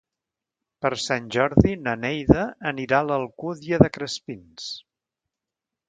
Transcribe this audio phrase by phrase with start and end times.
[0.85, 4.73] Per Sant Jordi na Neida anirà a l'Alcúdia de Crespins.